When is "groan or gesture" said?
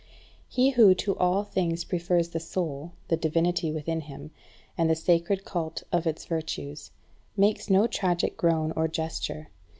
8.35-9.49